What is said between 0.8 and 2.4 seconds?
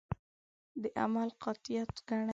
د عمل قاطعیت ګڼي.